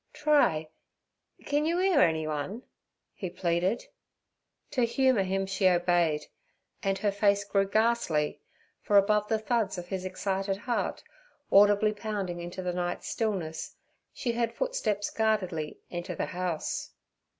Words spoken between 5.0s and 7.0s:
him she obeyed, and